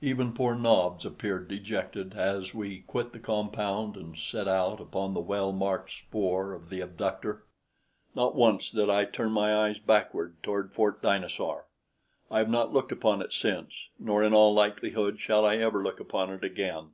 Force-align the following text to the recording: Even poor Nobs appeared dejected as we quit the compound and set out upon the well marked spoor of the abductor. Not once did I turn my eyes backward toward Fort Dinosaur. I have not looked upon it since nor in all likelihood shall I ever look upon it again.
Even 0.00 0.32
poor 0.32 0.54
Nobs 0.54 1.04
appeared 1.04 1.46
dejected 1.46 2.14
as 2.14 2.54
we 2.54 2.80
quit 2.86 3.12
the 3.12 3.18
compound 3.20 3.96
and 3.98 4.16
set 4.18 4.48
out 4.48 4.80
upon 4.80 5.12
the 5.12 5.20
well 5.20 5.52
marked 5.52 5.92
spoor 5.92 6.54
of 6.54 6.70
the 6.70 6.80
abductor. 6.80 7.42
Not 8.14 8.34
once 8.34 8.70
did 8.70 8.88
I 8.88 9.04
turn 9.04 9.32
my 9.32 9.54
eyes 9.54 9.78
backward 9.78 10.42
toward 10.42 10.72
Fort 10.72 11.02
Dinosaur. 11.02 11.66
I 12.30 12.38
have 12.38 12.48
not 12.48 12.72
looked 12.72 12.92
upon 12.92 13.20
it 13.20 13.34
since 13.34 13.74
nor 13.98 14.22
in 14.24 14.32
all 14.32 14.54
likelihood 14.54 15.20
shall 15.20 15.44
I 15.44 15.58
ever 15.58 15.82
look 15.82 16.00
upon 16.00 16.30
it 16.30 16.42
again. 16.44 16.92